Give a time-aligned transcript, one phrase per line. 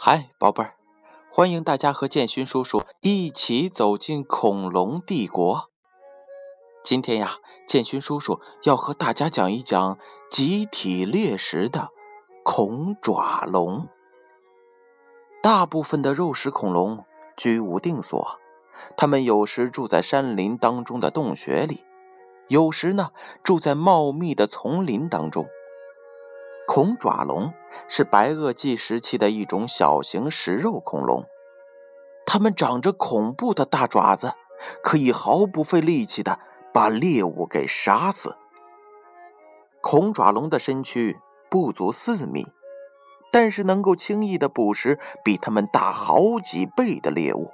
[0.00, 0.74] 嗨，宝贝儿，
[1.28, 5.70] 欢迎大家和建勋叔叔一起走进恐龙帝国。
[6.84, 9.98] 今天呀，建勋叔叔要和大家讲一讲
[10.30, 11.88] 集体猎食的
[12.44, 13.88] 恐爪龙。
[15.42, 17.04] 大部分的肉食恐龙
[17.36, 18.38] 居无定所，
[18.96, 21.82] 它们有时住在山林当中的洞穴里，
[22.46, 23.10] 有时呢
[23.42, 25.48] 住在茂密的丛林当中。
[26.68, 27.54] 恐爪龙
[27.88, 31.24] 是白垩纪时期的一种小型食肉恐龙，
[32.26, 34.34] 它们长着恐怖的大爪子，
[34.82, 36.38] 可以毫不费力气的
[36.74, 38.36] 把猎物给杀死。
[39.80, 41.18] 恐爪龙的身躯
[41.48, 42.46] 不足四米，
[43.32, 47.50] 但是能够轻易的捕食比它们大好几倍的猎物，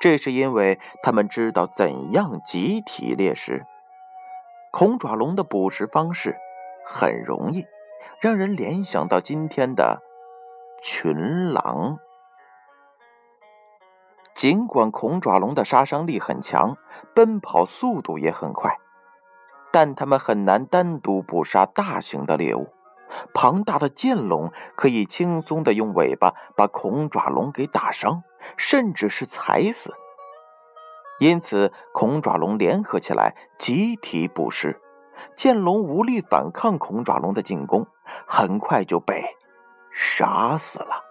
[0.00, 3.62] 这是因为它们知道怎样集体猎食。
[4.72, 6.34] 恐爪龙的捕食方式
[6.82, 7.66] 很容易。
[8.20, 10.02] 让人联想到今天的
[10.82, 11.98] 群狼。
[14.34, 16.76] 尽管恐爪龙的杀伤力很强，
[17.14, 18.78] 奔跑速度也很快，
[19.72, 22.68] 但它们很难单独捕杀大型的猎物。
[23.32, 28.24] 庞大的剑龙可以轻松的用尾巴把恐爪龙给打伤，
[28.56, 29.94] 甚至是踩死。
[31.18, 34.82] 因此，恐爪龙联合起来集体捕食。
[35.34, 37.86] 剑龙无力反抗恐爪龙的进攻，
[38.26, 39.36] 很快就被
[39.90, 41.04] 杀死了。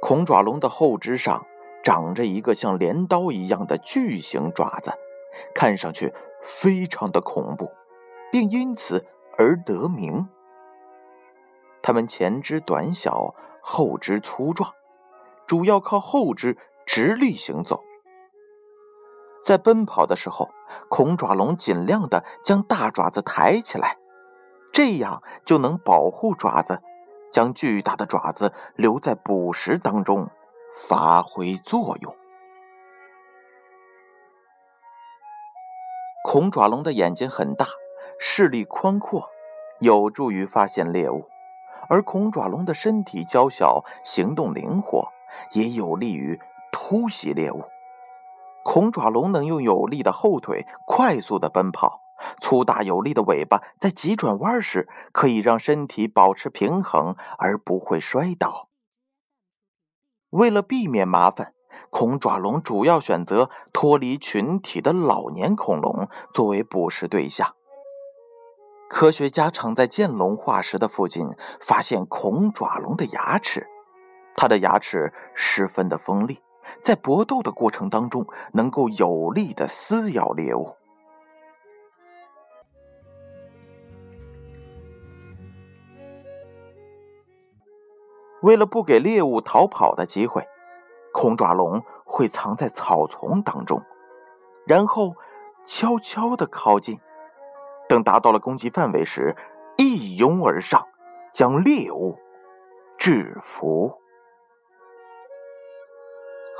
[0.00, 1.46] 恐爪龙的后肢上
[1.82, 4.92] 长着一个像镰刀一样的巨型爪子，
[5.54, 7.70] 看上去非常的恐怖，
[8.32, 9.06] 并因此
[9.38, 10.28] 而得名。
[11.82, 13.34] 它们前肢短小。
[13.62, 14.72] 后肢粗壮，
[15.46, 16.56] 主要靠后肢
[16.90, 17.84] 直立行走。
[19.44, 20.50] 在奔跑的时候，
[20.88, 23.96] 恐爪龙尽量的将大爪子抬起来，
[24.72, 26.82] 这样就能保护爪子，
[27.30, 30.30] 将巨大的爪子留在捕食当中
[30.88, 32.16] 发挥作用。
[36.24, 37.66] 恐爪龙的眼睛很大，
[38.18, 39.30] 视力宽阔，
[39.78, 41.28] 有助于发现猎物。
[41.88, 45.12] 而恐爪龙的身体娇小，行动灵活，
[45.52, 46.40] 也有利于
[46.90, 47.66] 突袭猎物。
[48.64, 52.00] 恐爪龙能用有力的后腿快速的奔跑，
[52.40, 58.70] 粗大有力的尾巴在急转弯时可以让身体保持平衡而不会摔倒。
[60.30, 61.54] 为了避免麻烦，
[61.90, 67.54] 恐爪龙主要选择脱离群体的老年恐龙作为捕食对象。
[68.88, 71.28] 科学家常在剑龙化石的附近
[71.60, 73.68] 发现恐爪龙的牙齿，
[74.34, 76.40] 它的牙齿十分的锋利，
[76.82, 80.76] 在搏斗的过程当中能够有力的撕咬猎物。
[88.42, 90.48] 为了不给猎物逃跑的机会，
[91.12, 93.82] 恐爪龙会藏在草丛当中，
[94.66, 95.14] 然后
[95.66, 96.98] 悄悄的靠近。
[97.86, 99.36] 等达到了攻击范围时，
[99.76, 100.88] 一拥而上，
[101.34, 102.18] 将猎物
[102.96, 104.00] 制服。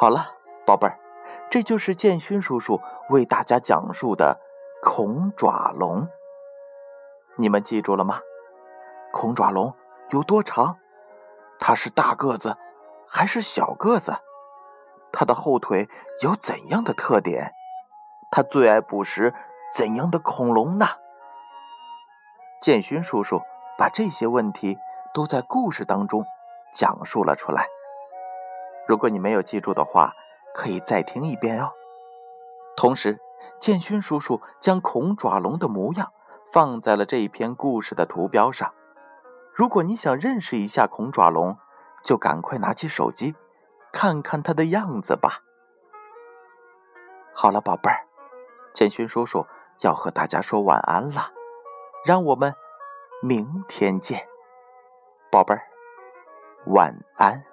[0.00, 0.34] 好了，
[0.64, 0.98] 宝贝儿，
[1.50, 2.80] 这就是建勋叔叔
[3.10, 4.40] 为大家讲述的
[4.82, 6.08] 恐爪龙。
[7.36, 8.18] 你们记住了吗？
[9.12, 9.74] 恐爪龙
[10.08, 10.78] 有多长？
[11.58, 12.56] 它是大个子
[13.06, 14.16] 还是小个子？
[15.12, 15.86] 它的后腿
[16.22, 17.52] 有怎样的特点？
[18.32, 19.34] 它最爱捕食
[19.70, 20.86] 怎样的恐龙呢？
[22.62, 23.42] 建勋叔叔
[23.76, 24.78] 把这些问题
[25.12, 26.24] 都在故事当中
[26.72, 27.66] 讲述了出来。
[28.86, 30.14] 如果你没有记住的话，
[30.54, 31.72] 可以再听一遍哦。
[32.76, 33.20] 同时，
[33.60, 36.12] 建勋叔叔将恐爪龙的模样
[36.50, 38.74] 放在了这一篇故事的图标上。
[39.52, 41.58] 如果你想认识一下恐爪龙，
[42.02, 43.34] 就赶快拿起手机
[43.92, 45.40] 看看它的样子吧。
[47.34, 48.06] 好了，宝贝儿，
[48.72, 49.46] 建勋叔叔
[49.80, 51.30] 要和大家说晚安了。
[52.06, 52.54] 让我们
[53.22, 54.26] 明天见，
[55.30, 55.62] 宝贝儿，
[56.66, 57.49] 晚安。